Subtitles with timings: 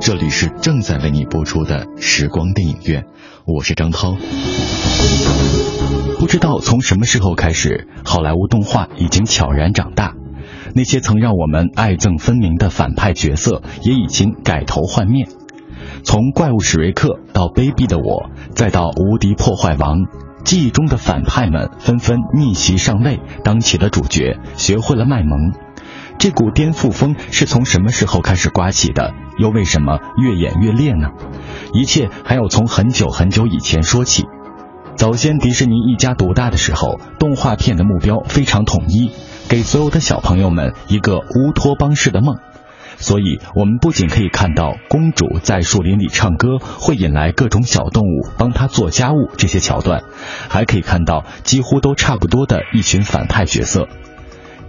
[0.00, 3.04] 这里是正在为你播出的时光电影院，
[3.44, 4.16] 我是张涛。
[6.18, 10.14] 不知道从什么时候开始，好莱坞动画已经悄然长大，
[10.74, 15.28] 那些曾让我们爱憎分明的反派角色也已经改头换面。
[16.02, 20.06] 从怪物史瑞克到卑鄙的我，再到无敌破坏王，
[20.44, 25.52] 记忆中的反派们纷纷逆袭上位，当起了主角，学会了卖萌。
[26.18, 29.14] 这股颠覆风是从什么时候开始刮起的？
[29.40, 31.08] 又为什么越演越烈呢？
[31.72, 34.24] 一切还要从很久很久以前说起。
[34.96, 39.10] 早先迪士尼一家独大的时候，动画片的目标非常统一，
[39.48, 42.36] 给所有的小朋友们一个乌托邦式的梦。
[42.98, 50.02] 所以，我们不仅可以看到公主在树林里唱歌，会引来各种小动物帮她做家务这些桥段，
[50.50, 53.88] 还可以看到几乎都差不多的一群反派角色。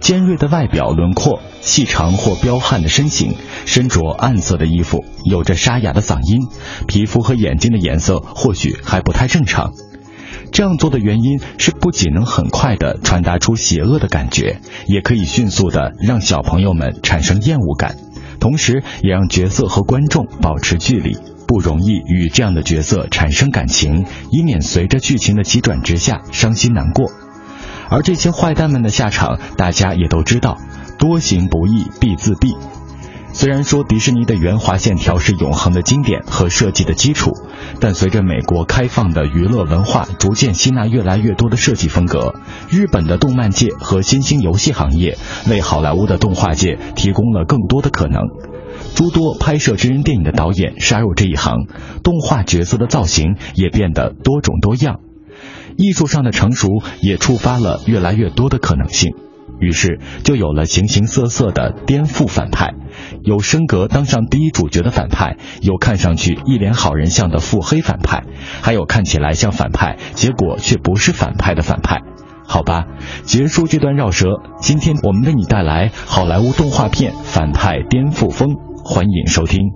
[0.02, 6.48] 尖锐的外表轮廓，细长或彪悍的身形，身着暗色的衣服，有着沙哑的嗓音，
[6.88, 9.72] 皮肤和眼睛的颜色或许还不太正常。
[10.50, 17.96] 这样做的原因是，不仅能很快的传达出邪恶的感觉，也可以迅速的让小朋友们产生厌恶感，
[18.40, 21.16] 同时也让角色和观众保持距离，
[21.46, 27.21] 不容易与这样的角色产生感情，以免随着剧情的急转直下伤心难过。
[27.92, 30.56] 而这些坏蛋们的下场，大家也都知道，
[30.98, 32.56] 多行不义必自毙。
[33.34, 37.32] 虽然说迪士尼的圆滑线条是永恒的经典和设计的基础，
[37.80, 42.34] 但随着美国开放的娱乐文化逐渐吸纳越来越多的设计风格，
[42.70, 45.18] 日本的动漫界和新兴游戏行业
[45.50, 48.22] 为好莱坞的动画界提供了更多的可能。
[48.94, 51.66] 诸多拍摄真人电影的导演杀入这一行，
[52.02, 55.00] 动画角色的造型也变得多种多样。
[55.76, 56.68] 艺术上的成熟
[57.00, 59.14] 也触发了越来越多的可能性，
[59.60, 62.74] 于是就有了形形色色的颠覆反派，
[63.22, 68.24] 有升格当上第一主角的反派，有看上去一脸好人相的腹黑反派，
[68.62, 72.00] 还有看起来像反派，结果却不是反派的反派。
[72.44, 72.86] 好吧，
[73.22, 74.26] 结束这段绕舌，
[74.60, 79.70] 今天我们为你带来好莱坞动画片反派颠覆风，欢迎收听。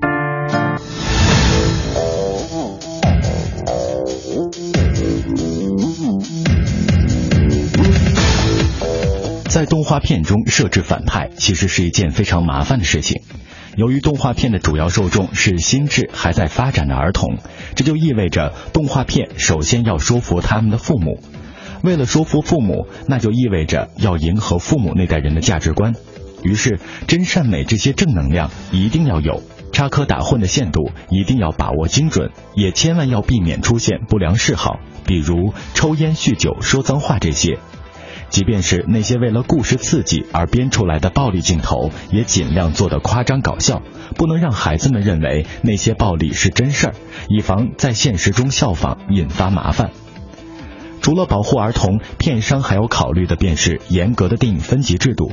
[9.57, 13.23] 在动画片中设置反派，其实是一件非常麻烦的事情。
[13.75, 17.39] 由于动画片的主要受众是心智还在发展的儿童，
[17.75, 21.23] 这就意味着动画片首先要说服他们的父母。
[21.83, 25.95] 为了说服父母，那就意味着要迎合父母那代人的价值观。
[26.43, 37.59] 于是，真善美这些正能量一定要有，插科打诨的限度一定要把握精准，也千万要避免出现不良嗜好，比如抽烟、酗酒、说脏话这些。
[38.29, 43.83] 即便是那些为了故事刺激而编出来的暴力镜头，也尽量做得夸张搞笑，
[44.17, 46.95] 不能让孩子们认为那些暴力是真事儿，
[47.29, 49.91] 以防在现实中效仿引发麻烦。
[51.01, 55.31] 除了保护儿童，片商还要考虑的便是严格的电影分级制度。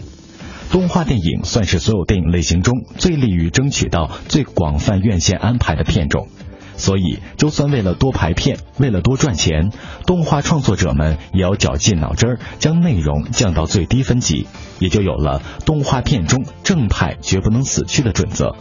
[0.71, 6.27] 动画电影算是所有电影类型中最利于争取到最广泛院线安排的片种。
[6.75, 9.71] 所以，就算为了多排片，为了多赚钱，
[10.05, 14.47] 动画创作者们也要绞尽脑汁儿将内容降到最低分级，
[14.79, 18.55] 也就有了动画片中正派绝不能死去的准则。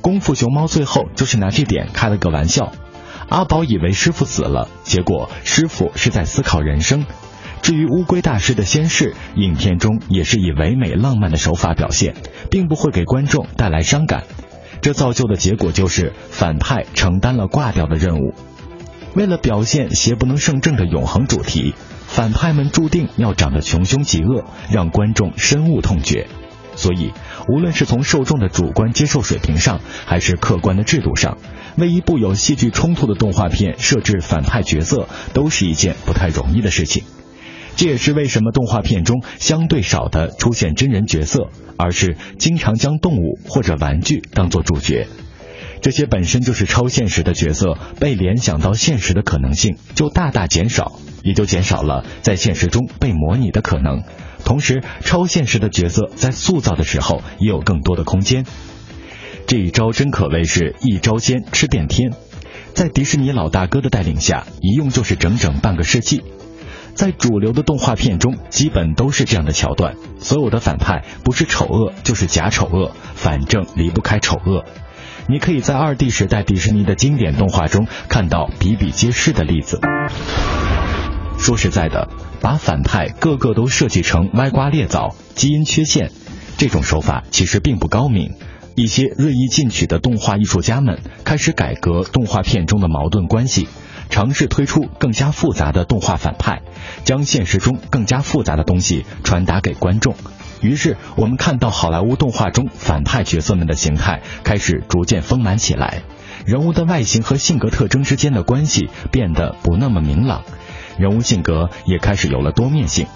[0.00, 2.72] 功夫熊猫最后就是拿这点开了个玩笑。
[3.28, 7.04] 阿宝以为师傅死了，结果师傅是在思考人生。
[7.62, 12.14] 至于乌龟大师的仙逝，影片中也是以唯美浪漫的手法表现，
[12.50, 14.24] 并不会给观众带来伤感。
[14.82, 18.34] 这造就的结果就是反派承担了挂掉的任务。
[19.14, 21.74] 为了表现邪不能胜正的永恒主题，
[22.06, 26.28] 反派们注定要长得穷凶极恶，让观众深恶痛绝。
[26.76, 27.12] 所以，
[27.48, 31.36] 无论是从受众的主观接受水平上，还是客观的制度上，
[31.76, 37.04] 为一部有戏剧冲突的动画片设置反派角色，都是一件不太容易的事情。
[37.76, 41.48] 这也是为什么动画片中相对少的出现真人角色，
[41.78, 45.06] 而是经常将动物或者玩具当做主角。
[45.80, 54.02] 这些本身就是超现实的角色，被联想到现实的可能性就大大减少，也就减少了在现实中被模拟的可能。
[54.44, 58.44] 同时，超现实的角色在塑造的时候也有更多的空间。
[59.46, 62.12] 这一招真可谓是一招鲜吃遍天，
[62.74, 66.22] 在迪士尼老大哥的带领下，一用就是整整半个世纪。
[67.00, 74.66] 在主流的动画片中，基本都是这样的桥段：所有的反派不是丑恶就是假丑恶，反正离不开丑恶。
[75.26, 79.80] 你可以在二 D 时代迪士尼的经典动画中看到比比皆是的例子。
[81.38, 82.10] 说实在的，
[82.42, 86.10] 把反派个个都设计成歪瓜裂枣、基因缺陷，
[86.58, 88.34] 这种手法其实并不高明，
[88.74, 93.68] 一些锐意进取的动画艺术家们开始改革动画片中的矛盾关系，
[94.10, 96.60] 尝试推出更加复杂的动画反派，
[97.04, 100.14] 将现实中更加复杂的东西传达给观众。
[100.60, 106.02] 于是，我们看到好莱坞动画中反派角色们的形态开始逐渐丰满起来，
[106.44, 110.42] 人物的外形和性格特征之间的关系变得不那么明朗，
[110.98, 113.06] 人物性格也开始有了多面性。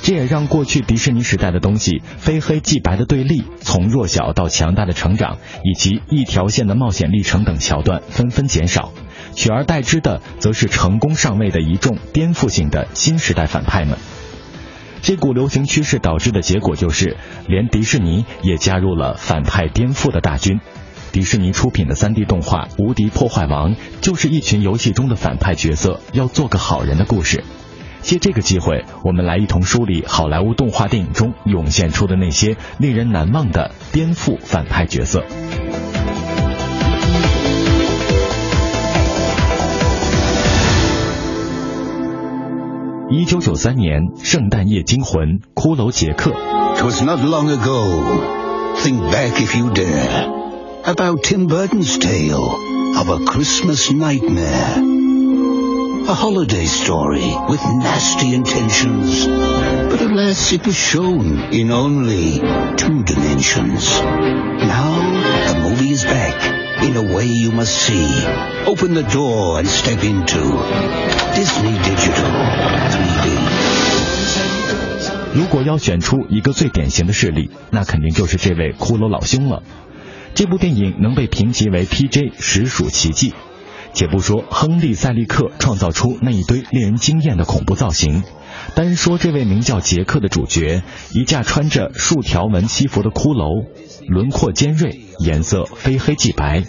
[0.00, 8.92] 这也让过去迪士尼时代的东西非黑即白的对立，从弱小到强大的成长，以及一条线的冒险历程等桥段纷纷减少，
[9.34, 13.98] 取而代之的则是成功上位的一众颠覆性的新时代反派们。
[15.02, 17.16] 这股流行趋势导致的结果就是，
[17.46, 20.60] 连迪士尼也加入了反派颠覆的大军。
[21.12, 27.44] 迪士尼出品的 3D 动画《无敌破坏王》就是一群游戏中的反派角色要做个好人的故事。
[28.08, 35.22] 借这个机会，我们来一同梳理好莱坞动画电影中涌现出的那些令人难忘的颠覆反派角色。
[43.10, 46.30] 一九九三年，《圣诞夜惊魂》骷髅杰克。
[46.78, 47.84] 'Twas not long ago.
[48.76, 50.30] Think back if you dare
[50.84, 52.54] about Tim Burton's tale
[52.96, 54.97] of a Christmas nightmare.
[56.07, 59.27] A holiday story with nasty intentions.
[59.27, 62.39] But alas, it was shown in only
[62.77, 63.99] two dimensions.
[63.99, 64.95] Now,
[65.47, 66.39] the movie is back
[66.83, 68.07] in a way you must see.
[68.65, 70.39] Open the door and step into
[71.35, 72.31] Disney Digital
[72.93, 73.27] 3D.
[75.35, 79.63] 如果要选出一个最典型的事例，那肯定就是这位骷髅老兄了。
[80.33, 83.33] 这部电影能被评级为 PJ，实属奇迹。
[83.92, 88.22] 且不说亨利·塞利克创造出那一堆令人惊艳的恐怖造型，
[88.74, 90.82] 单说这位名叫杰克的主角，
[91.12, 93.66] 一架穿着竖条纹西服的骷髅，
[94.08, 96.64] 轮廓尖锐，颜色非黑即白，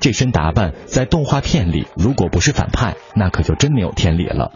[0.00, 4.52] 这身打扮在动画片里如果不是反派，那可就真没有天理了。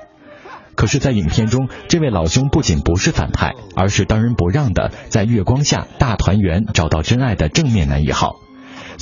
[0.76, 8.40] 可是，在影片中，这位老兄不仅不是反派，而是当仁不让的在月光下大团圆，找到真爱的正面男一号。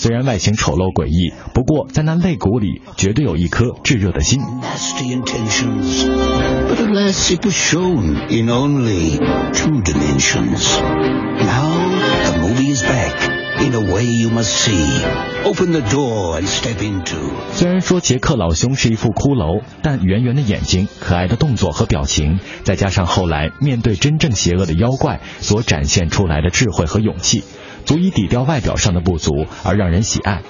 [0.03, 4.41] 虽然外形丑陋诡异，不过在那肋骨里绝对有一颗炙热的心。
[17.53, 27.45] 虽然说杰克老兄是一副骷髅，但圆圆的眼睛、可爱的动作和表情，再加上后来面对真正邪恶的妖怪所展现出来的智慧和勇气。
[27.85, 30.43] 足以抵掉外表上的不足而让人喜爱。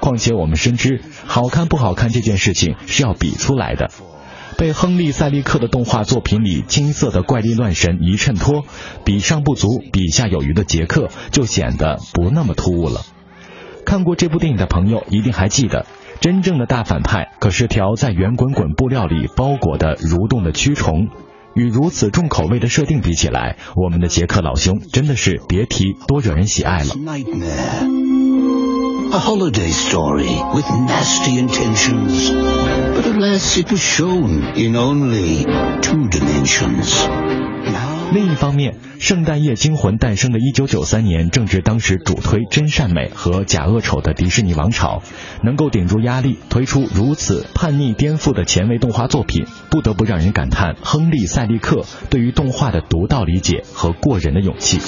[0.00, 3.90] 况且我们深知，好看不好看这件事情是要比出来的。
[4.58, 8.64] 被亨利·塞利克的动画作品里金色的怪力乱神一衬托，
[9.04, 13.00] 比上不足，比下有余的杰克就显得不那么突兀了。
[13.86, 15.86] 看过这部电影的朋友一定还记得，
[16.20, 21.08] 真正的大反派可是条在圆滚滚布料里包裹的蠕动的蛆虫。
[21.54, 26.94] 与如此重口味的设定比起来，我们的杰克老兄真的是别提多惹人喜爱了。
[38.12, 45.02] 另一方面，《圣诞夜惊魂》诞生的一九九三年，正值当时主推真善美和假恶丑的迪士尼王朝，
[45.42, 54.78] 能够顶住压力推出如此叛逆颠覆的前卫动画作品，不得不让人感叹亨利·塞利克对于动画的独到理解和过人的勇气。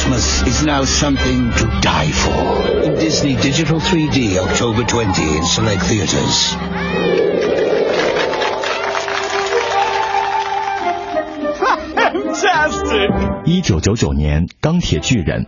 [0.00, 2.82] Christmas is now something to die for.
[2.82, 6.54] In Disney Digital 3D, October 20 in select theaters.
[11.94, 13.10] Fantastic!
[13.44, 15.44] 一九九九年，《钢铁巨人》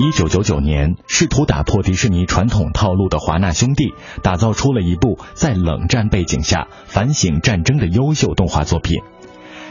[0.00, 8.98] 一九九九年，试图打破迪士尼传统套路的华纳兄弟，打造出了一部在冷战背景下反省战争的优秀动画作品。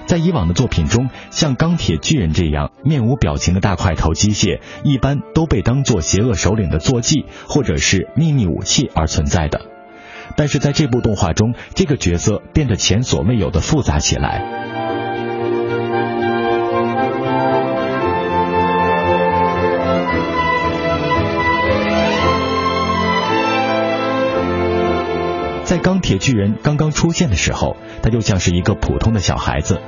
[0.06, 9.62] 在以往的作品中，像钢铁巨人这样面无表情的大块头机械，一般都被当作邪恶首领的坐骑或者是秘密武器而存在的。
[10.36, 14.87] 但是在这部动画中，这个角色变得前所未有的复杂起来。
[25.68, 29.82] 在钢铁巨人刚刚出现的时候，他就像是一个普通的小孩子。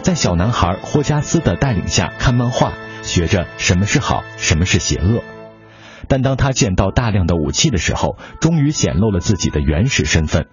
[0.00, 2.72] 在小男孩霍加斯的带领下看漫画，
[3.02, 5.24] 学着什么是好，什么是邪恶。
[6.06, 10.46] 但当他见到大量的武器的时候，终于显露了自己的原始身份，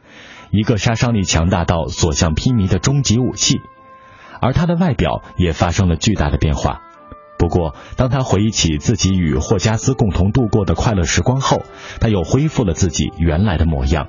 [0.49, 3.59] 一个杀伤力强大到所向披靡的终极武器。
[4.41, 6.81] 而他的外表也发生了巨大的变化。
[7.37, 11.61] 不过，当他回忆起自己与霍加斯共同度过的快乐时光后，
[11.99, 14.07] 他又恢复了自己原来的模样。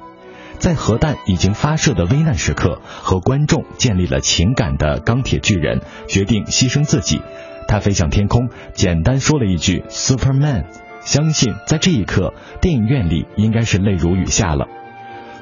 [0.63, 7.21] 在核弹已经发射的危难时刻，和观众建立了情感的钢铁巨人决定牺牲自己。
[7.67, 10.67] 他飞向天空，简单说了一句 “Superman”。
[11.01, 14.69] 相信在这一刻，电影院里应该是泪如雨下了。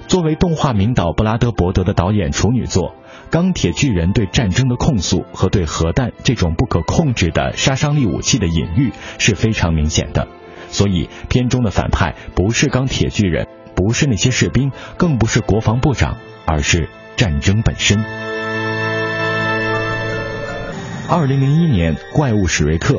[0.08, 2.88] 作为动画名导布拉德伯德的导演处女作，
[3.30, 10.28] 《钢铁巨人》对战争的控诉和对核弹这种不可控制的杀伤力武器的隐喻是非常明显的。
[10.70, 13.46] 所以，片中的反派不是钢铁巨人，
[13.82, 17.96] 不是那些士兵，更不是国防部长，而是战争本身。
[21.08, 22.96] 二零零一年，《怪物史瑞克》。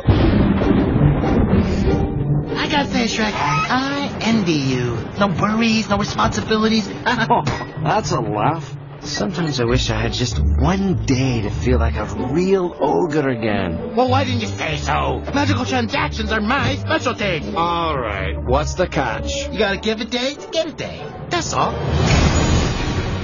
[2.58, 3.32] I gotta say, Shrek,
[3.70, 4.98] I envy you.
[5.20, 6.90] No worries, no responsibilities.
[7.06, 7.44] oh,
[7.84, 8.64] that's a laugh.
[9.00, 13.95] Sometimes I wish I had just one day to feel like a real ogre again.
[13.95, 15.23] Well, why didn't you say so?
[15.33, 17.55] Magical transactions are my specialty.
[17.55, 19.31] All right, what's the catch?
[19.52, 21.02] You gotta give a day to get a day.
[21.31, 21.73] That's all.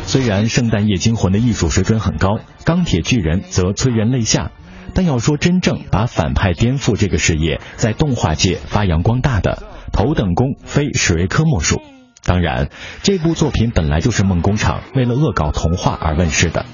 [0.05, 4.53] 虽然《圣诞夜惊魂》的艺术水准很高，《钢铁巨人》则催人泪下。
[4.95, 11.81] 但要说真正把反派颠覆这个事业在动画界发扬光大的，头等功非史瑞克莫属。
[12.24, 12.70] 当然，
[13.04, 16.66] 这部作品本来就是梦工厂为了恶搞童话而问世的。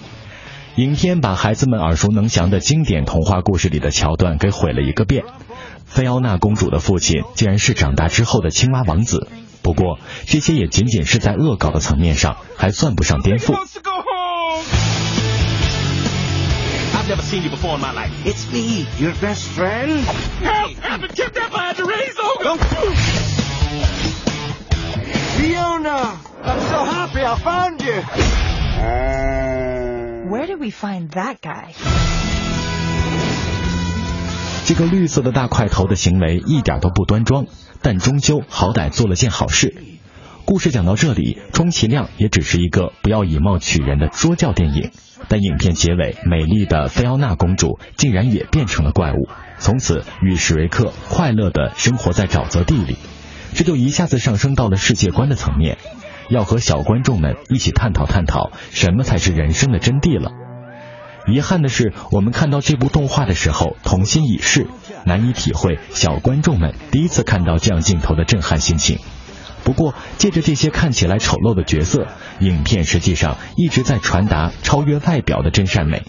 [0.75, 5.23] 影片把孩子们耳熟能详的经典童话故事里的桥段给毁了一个遍。
[5.85, 9.27] 菲奥娜公主的父亲竟然是长大之后的青蛙王子。
[9.61, 13.53] 不过，这些也仅仅是在恶搞的层面上，还算不上颠覆。
[16.95, 18.09] I've never seen you before in my life.
[18.25, 20.03] It's me, your best friend.
[20.41, 20.71] Help!
[20.81, 23.22] I've been kidnapped by the razor!
[25.53, 26.17] Fiona!
[26.43, 28.01] I'm so happy I found you!
[30.31, 31.73] Where did we find that guy?
[34.65, 37.45] 这个绿色的大块头的行为一点都不端庄，
[37.83, 39.75] 但终究好歹做了件好事。
[40.45, 44.89] 故事讲到这里，充其量也只是一个不要以貌取人的说教电影。
[45.27, 49.29] 但影片结尾，美丽的菲奥娜公主竟然也变成了怪物，
[49.59, 52.97] 从此与史瑞克快乐的生活在沼泽地里，
[53.53, 55.77] 这就一下子上升到了世界观的层面，
[56.29, 60.31] 要和小观众们一起探讨探讨什么才是人生的真谛了。
[61.25, 64.67] 遗憾的是，我们看到这部动画的时候童心已逝，
[65.05, 68.99] 难以体会小观众们第一次看到这样镜头的震撼心情。
[69.63, 72.07] 不过，借着这些看起来丑陋的角色，
[72.41, 76.03] 影片实际上一直在传达超越外表的真善美，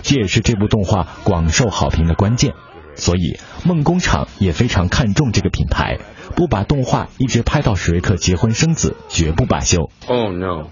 [0.00, 2.54] 这也是这部动画广受好评的关键。
[2.96, 5.98] 所以，梦工厂也非常看重这个品牌，
[6.35, 9.89] 不把动画一直拍到史瑞克结婚生子，绝不罢休。
[10.07, 10.69] Oh no!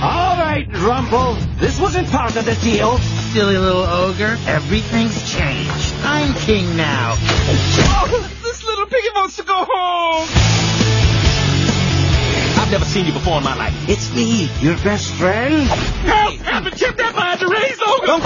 [0.00, 2.98] All right, Rumple, this wasn't part of the deal.
[3.32, 5.94] Silly little ogre, everything's changed.
[6.04, 7.14] I'm king now.
[7.14, 8.08] Oh,
[8.42, 10.28] this little piggy wants to go home!
[12.58, 13.74] I've never seen you before in my life.
[13.88, 15.68] It's me, your best friend.
[15.68, 16.40] Help!
[16.52, 18.20] I've been kidnapped by the razor!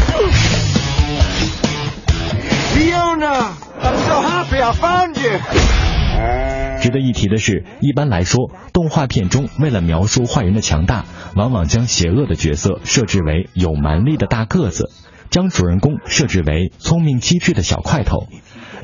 [2.73, 3.55] Fiona!
[3.83, 6.50] I'm so happy I found you!
[6.82, 14.90] 值得一提的是，一般来说，动画片中为了描述坏人的强大，往往将邪恶的角色设置为有蛮力的大个子，
[15.30, 18.28] 将主人公设置为聪明机智的小块头。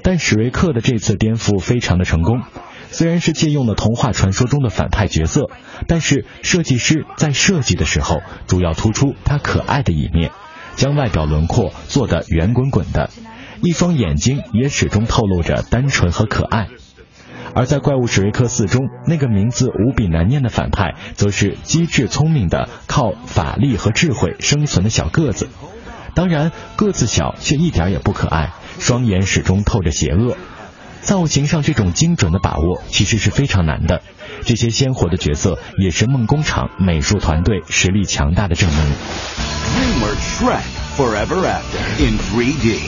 [0.04, 2.44] 但史瑞克的这次颠覆非常的成功。
[2.90, 5.50] 虽然是借用了童话传说中的反派角色，
[5.88, 10.32] 但是设计师在设计的时候，主要突出他可爱的一面，
[10.76, 13.10] 将外表轮廓做得圆滚滚的，
[13.62, 16.68] 一双眼睛也始终透露着单纯和可爱。
[17.54, 25.50] 而在《怪物史瑞克四》中，那个名字无比难念的反派，则是机智聪明的、靠法力和智慧生存的小个子。
[26.14, 30.38] 当然，个子小却一点也不可爱，双眼始终透着邪恶。
[31.02, 34.02] 造型上这种精准的把握其实是非常难的，
[34.44, 38.78] 这些鲜活的角色也是梦工厂美术团队实力强大的证明。
[39.78, 40.64] DreamWorks Shrek
[40.98, 42.80] Forever After in 3D.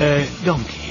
[0.00, 0.83] Uh, donkey,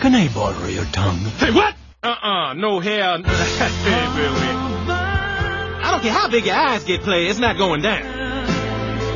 [0.00, 1.18] can I borrow your tongue?
[1.38, 1.74] Hey, what?
[2.02, 3.18] Uh-uh, no hair.
[3.18, 4.48] hey, Billy.
[5.84, 8.02] I don't care how big your eyes get, play, it's not going down.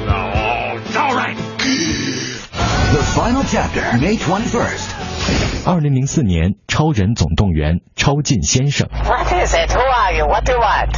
[0.09, 1.37] Oh, it's all right.
[1.37, 5.67] The final chapter, May 21st.
[5.67, 8.89] 二零零四年，《超人总动员》超进先生。
[8.89, 9.71] What is it?
[9.71, 10.27] Who are you?
[10.27, 10.97] What do you want?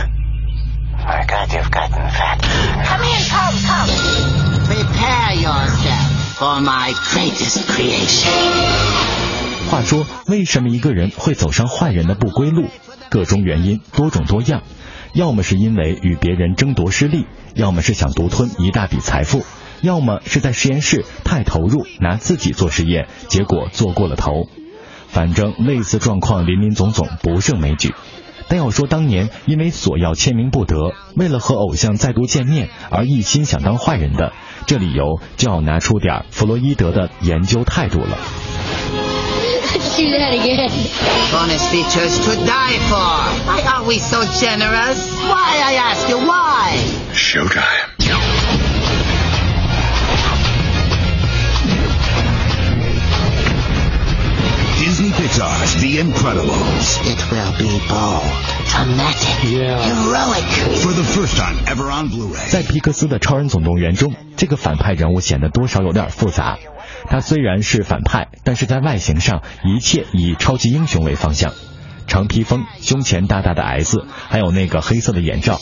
[0.98, 2.40] My God, you've gotten fat.
[2.86, 3.88] Come in, come, come.
[4.68, 9.33] Hey, prepare yourself for my greatest creation.
[9.69, 12.65] 话说，为什么一个人会走上坏人的不归路？
[13.09, 14.63] 各种原因多种多样，
[15.13, 19.43] 要么是因为与别人争夺失利，要么是想独吞一大笔财富，
[19.81, 24.31] 要么是在实验室太投入，拿自己做实验，结果做过了头。
[25.07, 27.93] 反正类似状况林林总总，不胜枚举。
[28.47, 34.33] 但要说当年因为索要签名不得，为了和偶像再度见面而一心想当坏人的，
[34.67, 38.17] 这理由就要拿出点弗洛伊德的研究态度了。
[39.95, 40.67] Do that again.
[41.31, 43.47] Bonus features to die for.
[43.47, 45.09] Why are we so generous?
[45.23, 46.75] Why, I ask you, why?
[47.13, 48.04] Showtime.
[55.25, 57.01] Pixar's The Incredibles.
[57.01, 58.29] It will be bold,
[58.69, 60.45] dramatic, heroic.
[60.83, 62.51] For the first time ever on Blu-ray.
[62.51, 66.59] 在皮克斯的《超人总动员》中，这个反派人物显得多少有点复杂。
[67.09, 71.53] 他虽然是反派，但是在外形上一切以超级英雄为方向，
[72.05, 75.59] 长披风、胸前大大的 S，还有那个黑色的眼罩，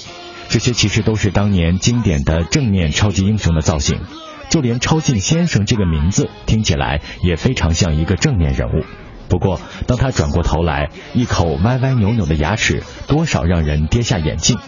[0.50, 4.02] 这些其实都是当年经典的正面超级英雄的造型。
[4.50, 8.84] 就连超进先生这个名字听起来也非常像一个正面人物。
[9.34, 14.60] 不过当他转过头来一口歪歪扭扭的牙齿多少让人跌下眼镜。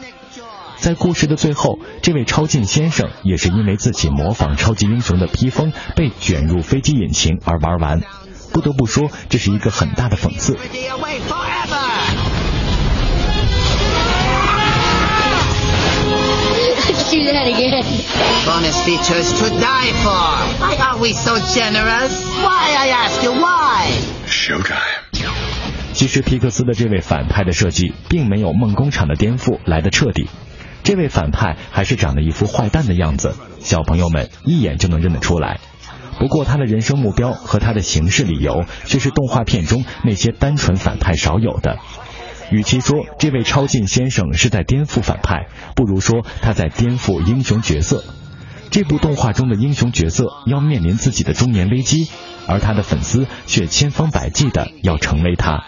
[0.78, 8.02] 在故事的最后这位超劲先生也是因为自己模仿超级英雄的披风被卷入飞机引擎而玩完。
[8.54, 10.58] 不得不说这是一个很大的讽刺。
[25.94, 30.28] 其实皮克斯的这位反派的设计，并没有梦工厂的颠覆来的彻底。
[30.84, 35.60] 这位反派还是长得一副坏蛋的样子，小朋友们一眼就能认得出来。
[36.20, 41.78] 不过他的人生目标和他的行事理由，却是动画片中那些单纯反派少有的。
[42.52, 48.04] 与其说这位超进先生是在颠覆反派，不如说他在颠覆英雄角色。
[48.72, 52.10] 这部动画中的英雄角色要面临自己的中年危机，
[52.48, 55.64] 而他的粉丝却千方百计的要成为他。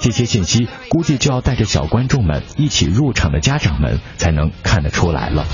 [0.00, 5.46] 这些信息估计就要带着小观众们一起入场的家长们才能看得出来了。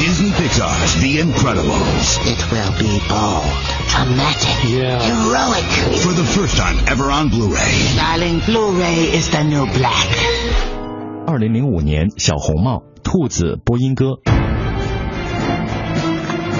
[0.00, 2.18] Disney Pixar's The Incredibles.
[2.24, 3.44] It will be bold,
[3.88, 5.64] dramatic, heroic.
[6.02, 7.96] For the first time ever on Blu-ray.
[7.96, 10.79] Darling, Blu-ray is the new black.
[11.27, 14.19] 二零零五年，小红帽、兔子、波音哥。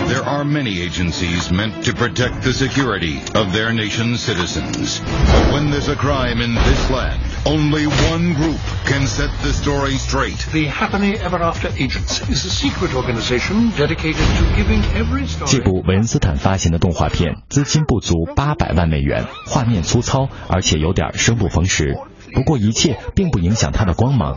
[0.07, 5.01] There are many agencies meant to protect the security of their nation's citizens.
[5.01, 9.97] But when there's a crime in this land, only one group can set the story
[9.97, 10.38] straight.
[10.51, 15.63] The Happily Ever After Agency is a secret organization dedicated to giving every 这 story.
[15.63, 21.97] 部韦恩斯坦发行的动画片资金不足八百万美元，画面粗糙，而且有点生不逢时。
[22.34, 24.36] 不过一切并不影响它的光芒。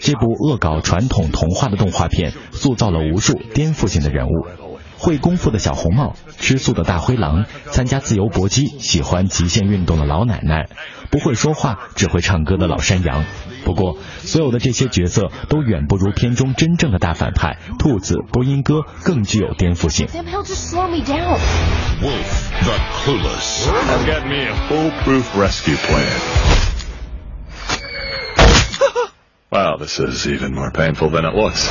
[0.00, 4.30] 这部恶搞传统童话的动画片，塑造了无数颠覆性的人物。
[5.00, 10.68] 会功夫的小红帽，吃素的大灰狼，参加自由搏击、喜欢极限运动的老奶奶，
[11.10, 13.24] 不会说话只会唱歌的老山羊。
[13.64, 20.08] 不过，所有的这些角色都远不如片中真正的大反派兔子波音哥更具有颠覆性。
[20.08, 21.38] Sam, he'll just slow me down.
[22.02, 23.68] Wolf the Clueless.
[23.68, 26.77] I've got me a foolproof rescue plan.
[29.50, 31.68] Wow, this is even more painful than it looks.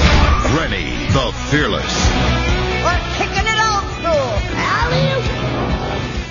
[0.58, 2.10] Rennie the Fearless.
[2.84, 4.28] We're kicking it old school.
[4.58, 5.24] Alley-oop.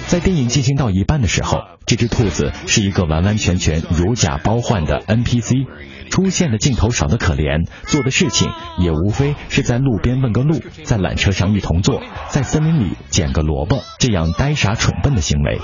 [0.09, 5.66] 在电影进行到一半的时候，这只兔子是一个完完全全如假包换的 NPC，
[6.11, 15.61] 出现的镜头少得可怜，做的事情也无非是在路边问个路，在缆车上一同坐，在森林里捡个萝卜这样呆傻蠢笨的行为。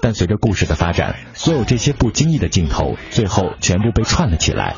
[0.00, 4.74] 但随着故事的发展，所有这些不经意的镜头，最后全部被串了起来。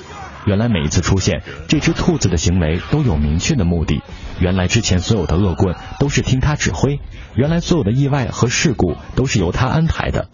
[0.46, 4.02] 原来每一次出现，这只兔子的行为都有明确的目的。
[4.38, 7.00] 原来之前所有的恶棍都是听他指挥，
[7.34, 10.28] 原来所有的意外和事故都是由他安排的。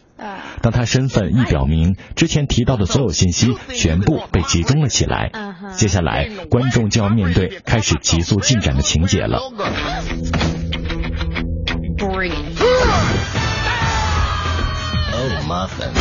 [0.62, 5.30] 当他身份一表明，之前提到的所有信息全部被集中了起来。
[5.72, 9.38] 接下来，观众就要面对开始急速进展的情节了。
[15.22, 15.92] Oh, muffin.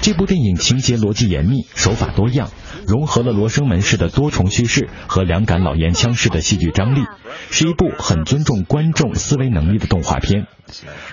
[0.00, 2.50] 这部电影情节逻辑严密，手法多样，
[2.88, 7.04] 融合了罗生门式的多重叙事和两杆老烟枪式的戏剧张力，
[7.50, 10.48] 是一部很尊重观众思维能力的动画片。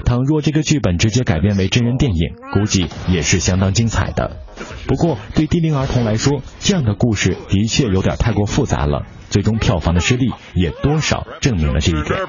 [0.05, 4.37] 倘若这个剧本直接改编为真人电影，估计也是相当精彩的。
[4.87, 9.05] 不过对低龄儿童来说，这样的故事的确有点太过复杂了。
[9.29, 12.19] 最终票房的失利也多少证明了这一点。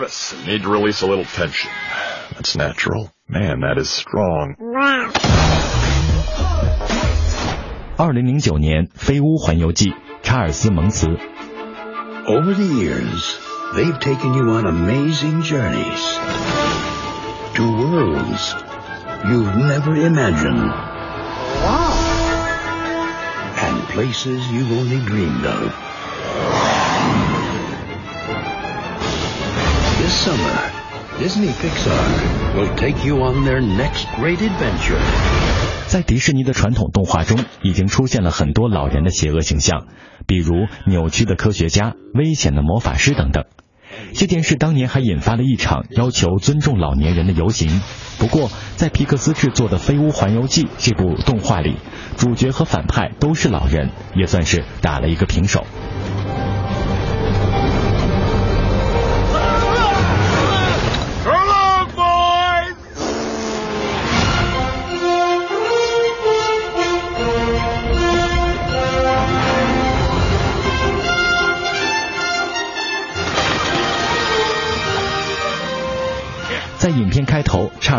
[3.29, 3.55] Need to release a little tension.
[3.57, 3.57] That's natural.
[3.57, 4.55] Man, that is strong.
[7.97, 11.17] 二零零九年《飞屋环游记》，查尔斯·蒙茨。
[12.27, 13.37] Over the years,
[13.73, 16.19] they've taken you on amazing journeys
[17.53, 18.55] to worlds
[19.23, 20.73] you've never imagined
[23.57, 25.71] and places you've only dreamed of.
[29.97, 30.78] This summer,
[31.20, 34.98] Disney Pixar will take you on their next great adventure.
[35.86, 39.86] 在迪士尼的传统动画中，已经出现了很多老人的邪恶形象，
[40.26, 43.44] 比如扭曲的科学家、危险的魔法师等等。
[44.14, 47.82] 这件事当年还引发了一场要求尊重老年人的游行。
[48.18, 51.76] 不过，在皮克斯制作的《飞屋环游记》这部动画里，
[52.16, 55.66] 主角和反派都是老人，也算是打了一个平手。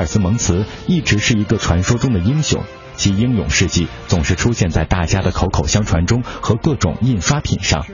[0.02, 2.64] 尔斯·蒙茨一直是一个传说中的英雄，
[2.96, 7.86] 其英勇事迹总是出现在大家的口口相传中和各种印刷品上。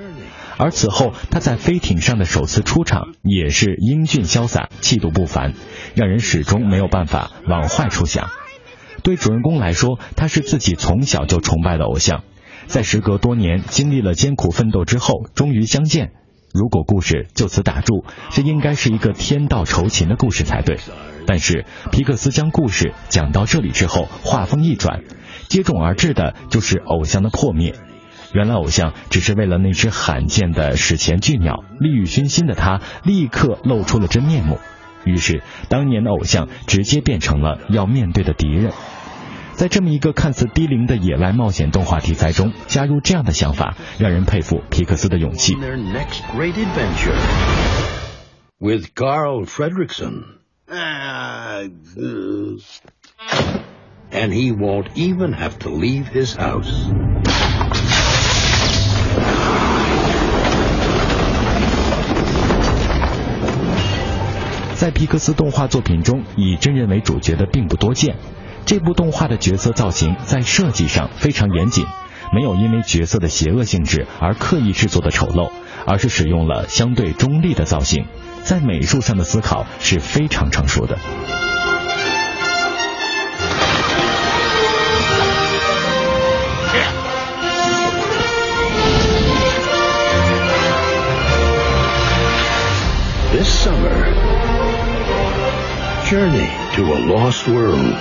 [0.57, 5.53] 而此后他在飞艇上的首次出场，也是英俊潇洒、气度不凡，
[5.95, 8.29] 让人始终没有办法往坏处想。
[9.03, 12.23] 对主人公来说，他是自己从小就崇拜的偶像，
[12.67, 16.13] 在时隔多年经历了艰苦奋斗之后，终于相见。
[16.53, 20.79] 如果故事就此打住，这应该是一个天道酬勤的故事才对。
[21.27, 25.03] 但是皮克斯将故事讲到这里之后，画风一转，
[25.49, 27.75] 接踵而至的就是偶像的破灭。
[28.33, 34.59] 原来偶像只是为了那只罕见的史前巨鸟，利欲熏心的他立刻露出了真面目。
[35.05, 38.71] 于是，当年的偶像直接变成了要面对的敌人。
[39.53, 45.55] 在这么一个看似低龄的野外冒险动画题材中，加入这样的想法，让人佩服皮克斯的勇气。
[45.55, 47.17] Their next great adventure
[48.59, 50.37] with Carl Fredrickson.
[50.69, 51.71] And
[54.34, 56.67] he won't even have to leave his house.
[64.75, 68.17] 在皮克斯动画作品中，以真人为主角的并不多见。
[68.65, 71.86] 这部动画的角色造型在设计上非常严谨，
[72.34, 75.49] 没有因为角色的邪恶性质而刻意制作的丑陋，
[75.86, 78.06] 而是使用了相对中立的造型，
[78.47, 80.97] 在美术上的思考是非常成熟的。
[93.33, 94.15] This summer,
[96.05, 97.95] journey to a lost world.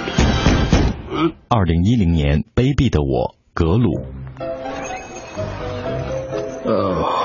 [1.48, 4.06] 二零一零年，《卑鄙的我》格鲁。
[6.64, 7.16] Oh.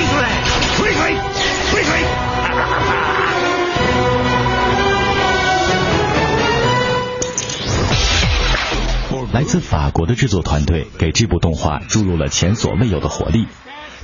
[0.00, 0.44] Please, lad!
[0.78, 1.20] Please wait!
[1.70, 2.06] Please wait!
[9.34, 13.46] 来自法国的制作团队给这部动画注入了前所未有的活力。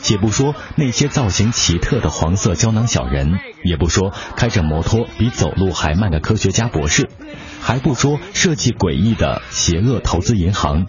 [0.02, 7.08] 且不说那些造型奇特的黄色胶囊小人，也不说开着摩托比走路还慢的科学家博士，
[7.62, 10.88] 还不说设计诡异的邪恶投资银行。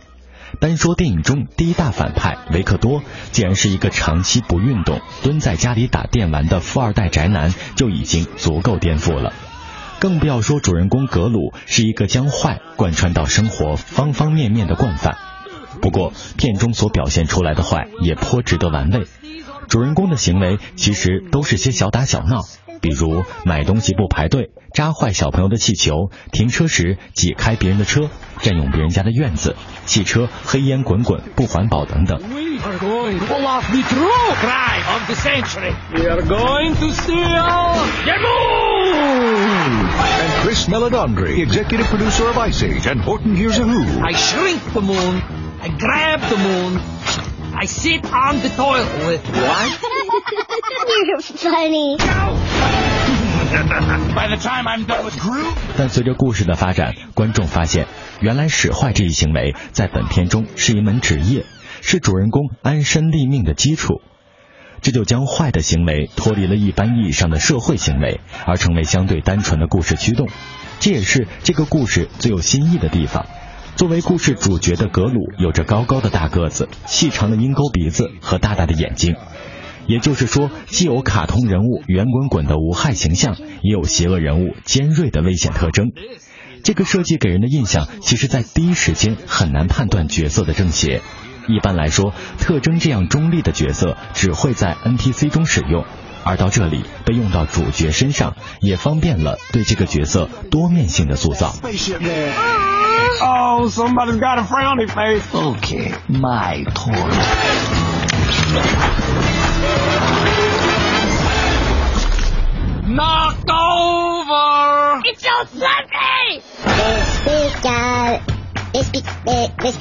[0.60, 9.34] 单说电影中第一大反派维克多，竟然是一个长期不运动、蹲在家里打电玩的富二代宅男，就已经足够颠覆了。
[10.00, 15.18] 更不要说主人公格鲁是一个将坏贯穿到生活方方面面的惯犯。
[15.82, 19.06] 不过，片中所表现出来的坏也颇值得玩味。
[19.68, 22.44] 主人公的行为其实都是些小打小闹，
[22.80, 28.10] 比如买东西不排队、扎坏小朋友的气球、停车时挤开别人的车、
[28.41, 29.55] 占用别人家的院子、
[29.87, 32.19] 汽车黑烟滚滚、不环保等等。
[32.21, 35.75] We are going to pull off the true crime of the century.
[35.95, 39.33] We are going to steal the moon!
[40.23, 44.05] And Chris Meledandri, executive producer of Ice Age and Horton Hears a Who.
[44.05, 45.23] I shrink the moon.
[45.61, 46.81] I grab the moon.
[47.55, 49.81] I sit on the toilet with what?
[51.07, 51.97] You're funny.
[55.78, 57.88] 但随着故事的发展，观众发现，
[58.20, 61.46] 原来使坏这一行为在本片中是一门职业，
[61.82, 64.02] 是主人公安身立命的基础。
[64.82, 70.28] 这就将坏的行为脱离了一般意义上的社会行为，而成为相对单纯的故事驱动。
[70.80, 73.26] 这也是这个故事最有新意的地方。
[73.76, 79.16] 作为故事主角的格鲁，有着高高的大个子、细长的鹰钩鼻子和大大的眼睛。
[79.88, 85.92] 也就是说，既有卡通人物圆滚滚的无害形象，也有邪恶人物尖锐的危险特征。
[86.64, 91.02] 这个设计给人的印象，其实在第一时间很难判断角色的正邪。
[91.48, 95.86] 一般来说，特征这样中立的角色只会在 NPC 中使用，
[96.26, 101.54] 而到这里被用到主角身上，也方便了对这个角色多面性的塑造。
[103.22, 105.24] oh, somebody's got a frowny face.
[105.32, 107.12] Okay, my turn.
[112.98, 115.02] Knocked over.
[115.06, 116.42] It's so slimy!
[116.66, 118.24] This big guy.
[118.74, 119.78] This big, uh, this,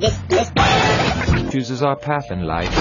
[0.00, 1.52] this, this.
[1.52, 2.74] chooses our path in life.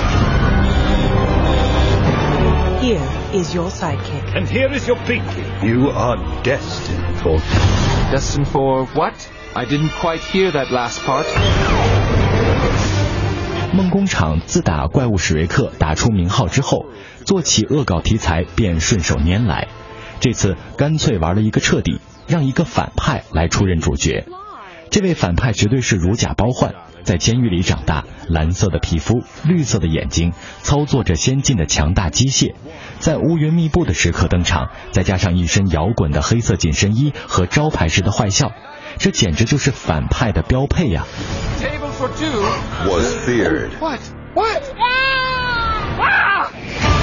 [2.81, 4.35] Here is your sidekick.
[4.35, 5.45] And here is your pinky.
[5.63, 7.37] You are destined for.
[8.09, 9.31] Destined for what?
[9.55, 11.27] I didn't quite hear that last part.
[13.77, 16.87] 梦工厂自打怪物史瑞克打出名号之后，
[17.25, 19.67] 做起恶搞题材便顺手拈来。
[20.19, 24.25] 这次干脆玩了一个彻底，让一个反派来出任主角。
[24.89, 32.55] 这位反派绝对是如假包换，在监狱里长大，蓝色的皮肤，绿色的眼睛，操作着先进的强大机械，
[32.97, 38.53] 在乌云密布的时刻登场，再加上一身摇滚的黑色紧身衣和招牌式的坏笑，
[38.98, 41.04] 这简直就是反派的标配呀、
[41.60, 42.42] Table for two.
[42.90, 43.70] Was feared.
[43.80, 44.00] What?
[44.34, 44.62] What?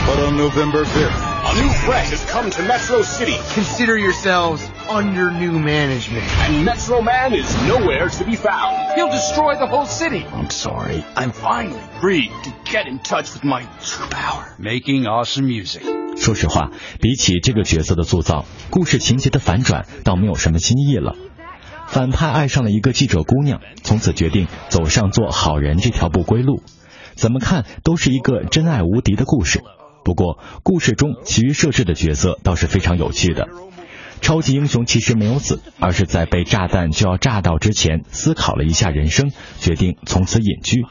[0.06, 5.30] But on November 5th, A new threat has come to Metro City, Consider yourselves under
[5.32, 6.26] new management.
[6.42, 8.94] and Metro Man is nowhere to be found.
[8.96, 10.26] He'll destroy the whole city.
[10.34, 11.04] I'm sorry.
[11.16, 14.56] I'm finally free to get in touch with my true power.
[14.58, 15.84] Making awesome music.
[16.18, 21.16] 说实话，比起这个角色的塑造，故事情节的反转倒没有什么新意了。
[21.87, 26.63] 反派爱上了一个记者姑娘，从此决定走上做好人这条不归路。
[27.15, 29.61] 怎么看都是一个真爱无敌的故事。
[30.05, 33.49] 不过，故事中其余设置的角色倒是非常有趣的。
[34.21, 40.85] 超级英雄其实没有死，而是在被炸弹就要炸到之前，思考了一下人生，决定从此隐居。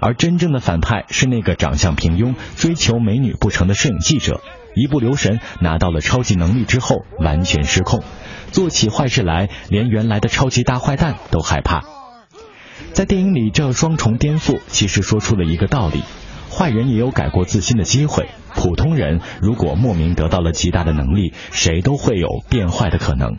[0.00, 4.40] 而真正的反派是那个长相平庸、追求美女不成的摄影记者，
[4.76, 8.04] 一不留神拿到了超级能力之后，完全失控，
[8.52, 11.82] 做起坏事来，连原来的超级大坏蛋都害怕。
[12.92, 16.02] 在电影里，这双重颠覆其实说出了一个道理：
[16.50, 18.26] 坏人也有改过自新的机会。
[18.54, 23.36] 普通人如果莫名得到了极大的能力，谁都会有变坏的可能。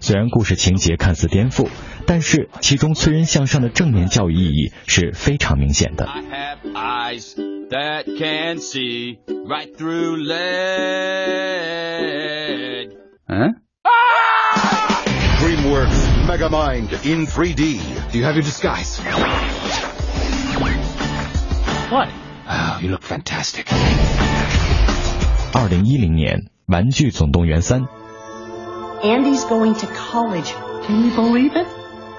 [0.00, 1.68] 虽然故事情节看似颠覆，
[2.06, 6.06] 但是其中催人向上的正面教育意义是非常明显的。
[6.74, 7.18] I
[16.27, 17.79] Megamind in 3D.
[18.11, 18.99] Do you have your disguise?
[21.89, 22.09] What?
[22.47, 23.65] Oh, you look fantastic.
[25.53, 26.37] 二零一零年，《
[26.67, 27.81] 玩具总动员三》
[29.01, 30.53] Andy's going to college.
[30.85, 31.67] Can you believe it?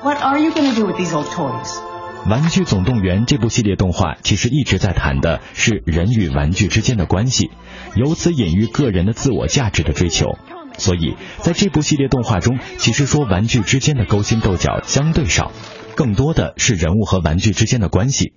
[0.02, 7.50] What are you going to do with these old toys?《玩具总动员》这部系列动画其实一直在谈的是人与玩具之间的关系，
[7.94, 10.36] 由此隐喻个人的自我价值的追求。
[10.77, 15.51] 所以，在这部系列动画中，其实说玩具之间的勾心斗角相对少，
[15.95, 18.33] 更多的是人物和玩具之间的关系。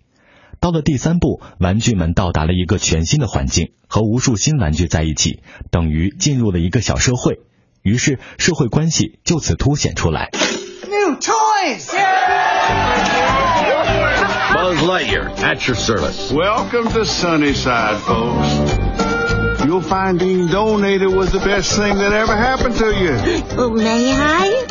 [0.60, 7.40] 到了第三部，玩具们到达了一个全新的环境，和无数新玩具在一起，等于进入了一个小社会。
[7.82, 10.30] 于是，社会关系就此凸显出来。
[10.88, 11.94] New toys!
[14.52, 16.32] Buzz Lightyear at your service.
[16.32, 19.07] Welcome to Sunnyside, folks.
[19.68, 23.12] You'll find being donated was the best thing that ever happened to you.
[23.58, 24.64] Oh, may I?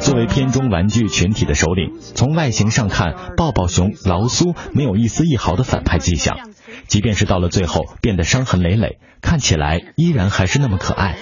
[0.00, 6.38] 作为片中玩具群体的首领，从外形上看，抱抱熊劳苏没有一丝一毫的反派迹象，
[6.86, 11.16] 即便是到了最后变得伤痕累累，看起来依然还是那么可爱。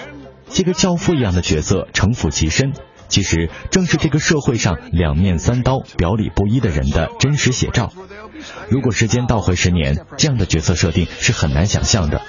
[0.51, 2.73] 这个教父一样的角色城府极深，
[3.09, 7.91] 其实正是这个社会上两面三刀、表里不一的人的真实写照。
[8.69, 12.21] 如果时间倒回十年，这样的角色设定是很难想象的。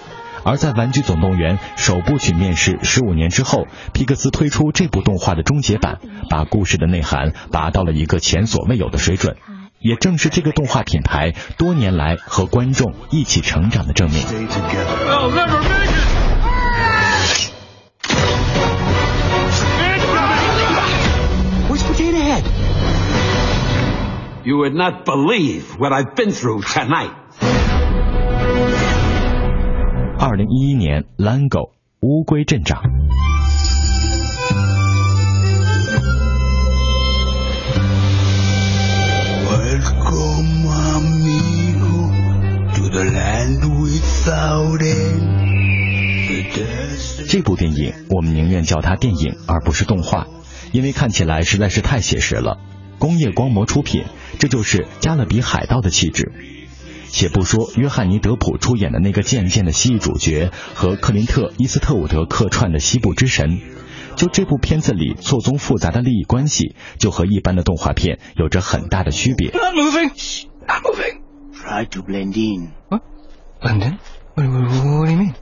[0.42, 5.98] 而在《玩具总动员》首部曲面世十五年之后，皮克斯推出这部动画的终结版，
[6.30, 9.36] 把故事的内涵拔到了一个前所未有的水准。
[9.80, 14.22] 也正是这个动画品牌多年来和观众一起成长的证明。
[24.50, 27.12] You would not believe what I've been through tonight.
[30.18, 31.48] 二零一一年，《Lango》
[32.00, 32.82] 乌龟镇长。
[39.46, 42.10] Welcome, amigo,
[42.74, 45.30] to the land without end.
[47.28, 50.26] 这部电影我们宁愿叫它电影而不是动画，
[50.72, 52.58] 因为看起来实在是太写实了。
[53.00, 54.04] 工业光魔出品，
[54.38, 56.30] 这就是《加勒比海盗》的气质。
[57.08, 63.60] 且不说约翰尼·德普出演的那个贱贱的蜥蜴主角和克林特·伊斯特伍德客串的西部之神，
[64.14, 69.50] 就这部片子里错综复杂的利益关系，就和一般的动画片有着很大的区别。
[69.50, 70.10] Not moving.
[70.68, 71.20] Not moving.
[71.60, 72.72] try to blend in.
[72.88, 73.02] What?
[73.62, 73.98] London?
[74.34, 75.34] What, what, what do you mean?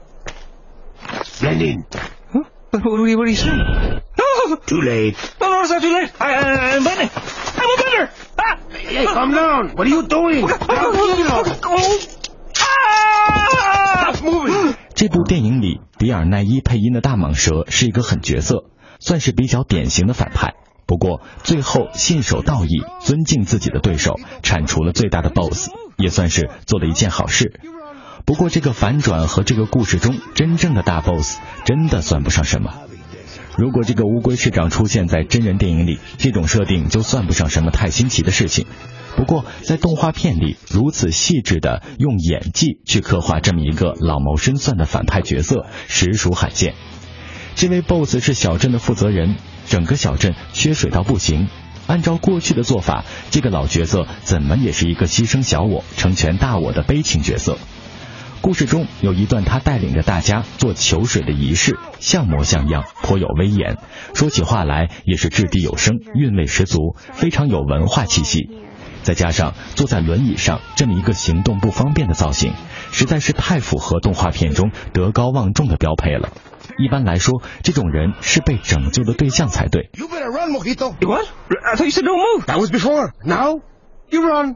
[1.39, 1.85] Blend in.
[1.91, 2.43] Huh?
[2.71, 3.57] What, what, what, what are you saying?
[3.57, 4.55] No!
[4.65, 5.17] Too late.
[5.39, 6.11] No, no, it's not too late.
[6.19, 7.09] I, I, I'm blending.
[8.39, 8.47] I'm a blender.
[8.47, 8.57] Ah!
[8.71, 9.75] Hey, calm down.
[9.75, 10.47] What are you doing?
[11.61, 11.99] Oh!
[12.57, 14.13] Ah!
[14.13, 14.75] Stop moving.
[14.95, 18.65] 这部电影里，比尔奈伊配音的大蟒蛇是一个狠角色，
[18.99, 20.55] 算是比较典型的反派。
[20.85, 27.61] 不过最后信守道义，尊敬自己的对手，铲除了最大的 BOSS，也算是做了一件好事。
[28.25, 32.73] 不过这个反转和这个故事中真正的大 BOSS 真的算不上什么。
[33.57, 38.65] 如果这个乌龟市长出现在真人电影里，这种设定就算不上什么太新奇的事情。
[39.15, 46.75] 不过在动画片里，如此细致的用演技去刻画这么一个老谋深算的反派角色，实属罕见。
[47.55, 49.35] 这位 BOSS 是小镇的负责人，
[49.67, 51.49] 整个小镇缺水到不行。
[51.87, 57.57] 按照过去的做法，这个老角色怎么也是一个牺牲小我、成全大我的悲情角色。
[58.41, 63.77] 故事中有一段，他带领着大家做求水的仪式，像模像样，颇有威严。
[64.13, 68.49] 说起话来也是掷地有声，韵味十足，非常有文化气息。
[69.03, 72.53] 再加上坐在轮椅上这么一个行动不方便的造型，
[72.91, 76.29] 实在是太符合动画片中德高望重的标配了。
[76.77, 79.89] 一般来说，这种人是被拯救的对象才对。
[79.97, 80.95] You better run, Mojito.
[81.05, 81.27] What?
[81.49, 82.45] I thought you said don't move.
[82.45, 83.11] That was before.
[83.23, 83.61] Now,
[84.09, 84.55] you run.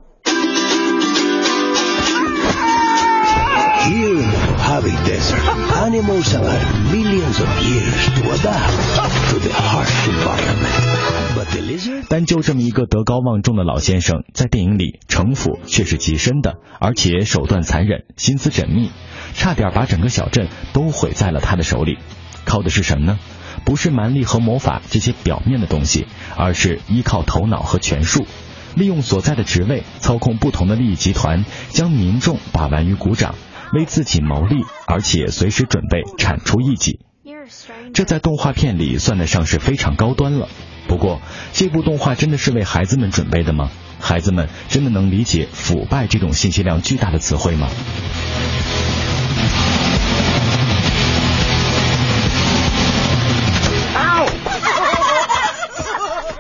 [3.84, 5.44] Here in the Mojave Desert,
[5.84, 8.72] animals have had millions of years to adapt
[9.30, 11.36] to the harsh environment.
[11.36, 12.06] But the lizard?
[12.08, 18.90] 但就这么一个德高望重的老先生，在电影里城府却是极深的，而且手段残忍，心思缜密，
[19.34, 21.98] 差点把整个小镇都毁在了他的手里。
[22.46, 23.20] 靠的是什么呢？
[23.66, 28.26] 不是蛮力和魔法这些表面的东西，而是依靠头脑和权术，
[28.76, 33.36] 利用所在的职位操控不同的利益集团，将民众把玩于股掌，
[33.74, 37.00] 为自己谋利，而且随时准备铲除异己。
[37.94, 40.48] 这在动画片里算得上是非常高端了。
[40.88, 41.22] 不过，
[41.54, 43.72] 这部动画真的是为孩子们准备的吗？
[44.00, 47.70] 孩子们真的能理解腐败这种信息量巨大的词汇吗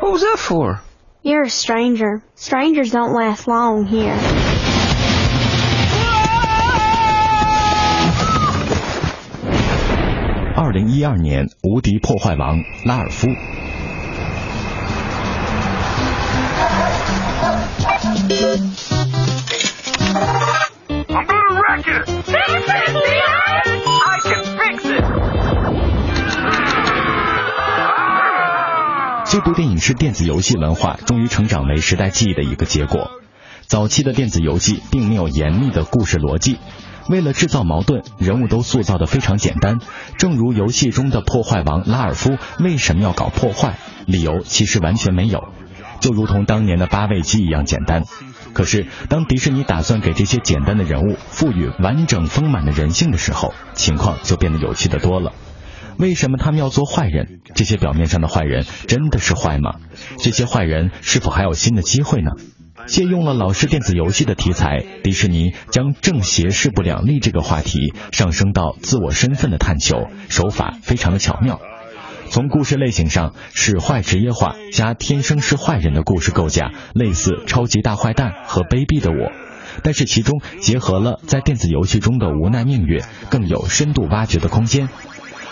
[0.01, 0.79] ？What was that for?
[1.23, 2.21] You're a stranger.
[2.35, 4.42] Strangers don't last long here.
[10.73, 13.27] 零一二年，《无敌破坏王》拉尔夫。
[29.25, 33.11] 这部电影是电子游戏文化终于成长为时代记忆的一个结果。
[33.67, 36.57] 早期的电子游戏并没有严密的故事逻辑，
[37.09, 39.79] 为了制造矛盾，人物都塑造的非常简单。
[40.17, 45.49] 正如游戏中的破坏王拉尔夫为什么要搞破坏，理由其实完全没有，
[45.99, 48.03] 就如同当年的八位机一样简单。
[48.53, 55.33] 可是，当迪士尼打算给这些简单的人物赋予完整丰满的人性的时候，情况就变得有趣的多了。
[55.97, 57.41] 为什么他们要做坏人？
[57.55, 59.75] 这些表面上的坏人真的是坏吗？
[60.19, 62.31] 这些坏人是否还有新的机会呢？
[62.87, 71.59] 借用了老式电子游戏的题材，迪士尼将正邪势不两立这个话题上升到自我身份的探求，手法非常的巧妙。
[72.29, 79.31] 从故事类型上，使坏职业化加天生是坏人的故事构架，类似超级大坏蛋和卑鄙的我，
[79.83, 84.89] 但是其中结合了在电子游戏中的无奈命运，更有深度挖掘的空间。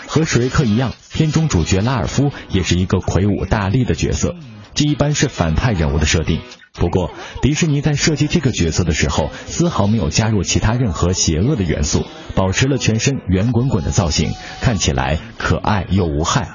[0.08, 4.34] 和史瑞克一样，片中主角拉尔夫也是一个魁梧大力的角色，
[4.74, 6.40] 这一般是反派人物的设定。
[6.78, 7.10] 不过，
[7.42, 12.04] 迪士尼在设计这个角色的时候，丝毫没有加入其他任何邪恶的元素，
[12.34, 16.48] 保持了全身圆滚滚的造型，看起来可爱又无害。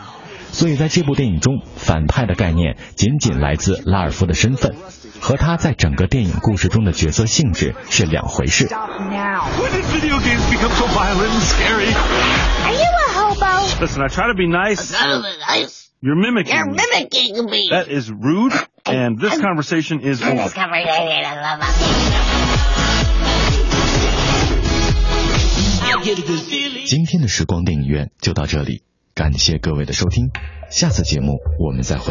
[0.51, 4.76] 所以，在这部电影中，反派的概念仅仅来自拉尔夫的身份，
[5.22, 8.68] 和他在整个电影故事中的角色性质是两回事。
[15.99, 16.15] You're
[16.53, 17.70] You're mimicking me.
[17.72, 18.53] That is rude.
[18.86, 20.34] and this conversation is over.
[20.34, 21.66] This conversation is over.
[26.86, 28.82] 今天的时光电影院就到这里，
[29.14, 30.30] 感谢各位的收听，
[30.70, 32.11] 下次节目我们再会。